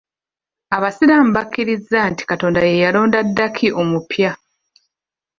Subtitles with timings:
[0.75, 4.31] Abasiraamu bakkiriza nti Katonda ye yalonda Kadhi omupya.